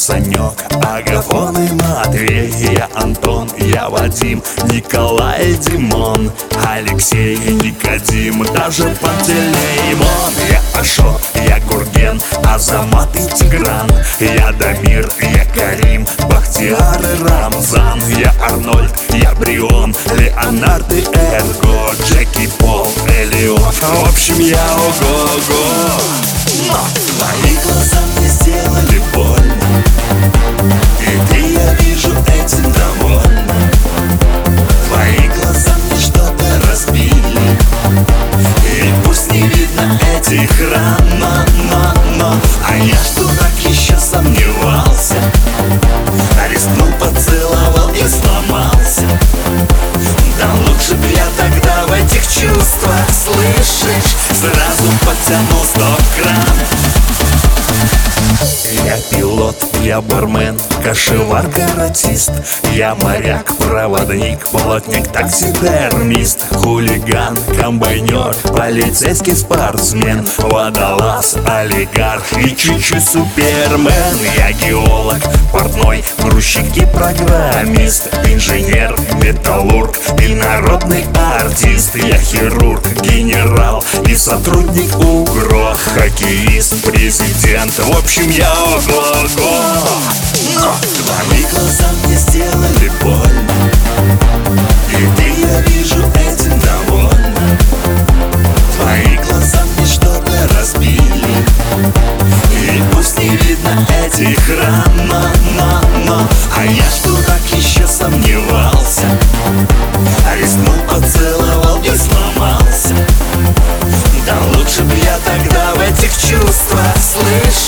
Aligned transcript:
Санек, 0.00 0.54
Агафон 0.82 1.56
и 1.58 1.72
Матвей. 1.72 2.50
Я 2.74 2.88
Антон, 2.94 3.50
я 3.58 3.90
Вадим, 3.90 4.42
Николай, 4.64 5.52
Димон 5.54 6.32
Алексей, 6.66 7.36
Никодим, 7.36 8.42
даже 8.54 8.84
Пантелеймон. 9.00 10.32
Я 10.50 10.80
Ашот, 10.80 11.20
я 11.46 11.60
Гурген, 11.60 12.18
Азамат 12.44 13.14
и 13.14 13.26
Тигран. 13.36 13.88
Я 14.20 14.52
Дамир, 14.52 15.06
я 15.20 15.44
Карим, 15.54 16.06
Бахтияр 16.30 17.00
и 17.00 17.22
Рамзан. 17.22 18.00
Я 18.16 18.34
Арнольд, 18.42 18.94
я 19.10 19.34
Брион, 19.34 19.94
Леонард 20.16 20.90
и 20.92 21.04
Эрго 21.12 21.94
Джеки 22.06 22.48
Пол, 22.58 22.90
Элиот 23.06 23.60
В 23.60 24.08
общем, 24.08 24.40
я 24.40 24.64
ого-го 24.76 26.29
Но 26.68 26.78
твои 26.94 27.56
глаза 27.64 27.98
мне 28.16 28.28
сделали 28.28 29.02
больно. 29.12 29.84
И 31.00 31.28
ты, 31.28 31.40
я 31.52 31.74
вижу, 31.74 32.12
этим 32.28 32.72
довольна. 32.72 33.70
Твои 34.88 35.28
глаза 35.28 35.72
мне 35.90 36.00
что-то 36.00 36.44
разбили. 36.68 37.58
И 38.64 38.94
пусть 39.04 39.30
не 39.32 39.42
видно 39.42 39.98
этих 40.16 40.50
ран, 40.72 41.04
но, 41.18 41.44
но, 41.68 41.94
но. 42.16 42.36
А 42.66 42.76
я 42.76 42.96
что 42.96 43.24
так 43.38 43.52
еще 43.68 43.98
сомневался. 43.98 45.16
Рискнул, 46.50 46.92
поцеловал 46.98 47.90
и 47.90 48.06
сломался. 48.08 49.06
Да 50.40 50.48
лучше 50.66 50.94
б 50.94 51.06
я 51.14 51.26
тогда 51.36 51.86
в 51.86 51.92
этих 51.92 52.22
чувствах, 52.22 53.04
слышишь 53.10 54.16
Сразу 54.40 54.90
подтянул 55.04 55.62
стоп-кран 55.64 55.99
я 59.90 60.00
бармен, 60.00 60.56
кошевар, 60.84 61.46
каратист. 61.50 62.30
Я 62.76 62.94
моряк, 62.94 63.56
проводник, 63.56 64.38
плотник, 64.48 65.08
таксидермист 65.08 66.46
Хулиган, 66.54 67.36
комбайнер, 67.58 68.36
полицейский 68.56 69.34
спортсмен. 69.34 70.24
Водолаз, 70.38 71.36
олигарх 71.44 72.22
и 72.38 72.54
чуть-чуть 72.54 73.02
супермен. 73.02 74.16
Я 74.38 74.52
геолог, 74.52 75.18
портной, 75.50 76.04
грузчик 76.20 76.76
и 76.76 76.86
программист. 76.86 78.14
Инженер, 78.26 78.94
металлург 79.20 79.98
и 80.22 80.34
народный 80.34 81.04
артист. 81.40 81.96
Я 81.96 82.16
хирург, 82.16 82.86
генерал 83.02 83.59
сотрудник 84.20 84.94
УГРО 84.98 85.74
Хоккеист, 85.94 86.84
президент, 86.84 87.72
в 87.78 87.96
общем 87.96 88.28
я 88.28 88.52
ого-го. 88.52 89.62
Но 90.54 90.74
твои 90.98 91.42
глаза 91.50 91.86
мне 92.04 92.16
сделали 92.16 92.92
больно 93.00 93.72
И 94.90 95.16
ты, 95.16 95.40
я 95.40 95.60
вижу, 95.62 96.04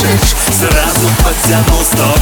слышишь? 0.00 0.34
Сразу 0.58 1.08
подтянул 1.22 1.82
стоп-кран 1.82 2.19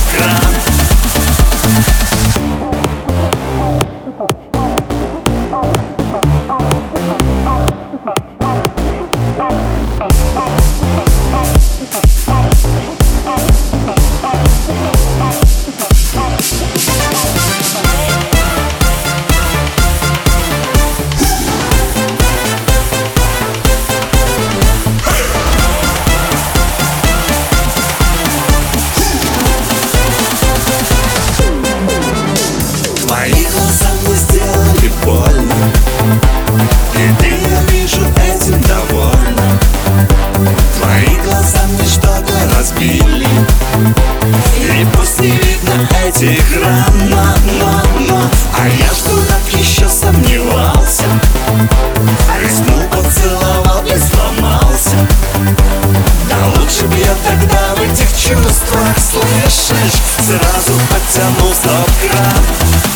тогда 57.24 57.74
в 57.76 57.80
этих 57.82 58.10
чувствах, 58.10 58.96
слышишь 58.98 60.00
Сразу 60.16 60.72
подтянул 60.88 61.52
стоп-кран 61.54 62.87